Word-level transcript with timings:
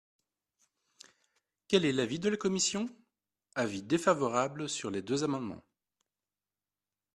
Quel 1.67 1.85
est 1.85 1.91
l’avis 1.93 2.17
de 2.17 2.29
la 2.29 2.35
commission? 2.35 2.89
Avis 3.53 3.83
défavorable 3.83 4.67
sur 4.67 4.89
les 4.89 5.03
deux 5.03 5.23
amendements. 5.23 5.63